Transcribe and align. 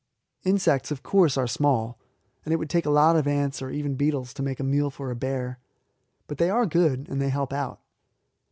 Insects, 0.43 0.89
of 0.89 1.03
course, 1.03 1.37
are 1.37 1.45
small, 1.45 1.99
and 2.43 2.51
it 2.51 2.57
would 2.57 2.71
take 2.71 2.87
a 2.87 2.89
lot 2.89 3.15
of 3.15 3.27
ants, 3.27 3.61
or 3.61 3.69
even 3.69 3.93
beetles, 3.93 4.33
to 4.33 4.41
make 4.41 4.59
a 4.59 4.63
meal 4.63 4.89
for 4.89 5.11
a 5.11 5.15
bear; 5.15 5.59
but 6.25 6.39
they 6.39 6.49
are 6.49 6.65
good, 6.65 7.07
and 7.07 7.21
they 7.21 7.29
help 7.29 7.53
out. 7.53 7.79